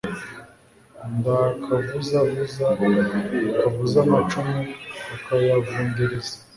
Ndi 1.15 1.31
akavuzavuza, 1.49 2.65
kavuza 3.59 3.97
amacumu 4.05 4.59
kakayavundereza 5.07 6.33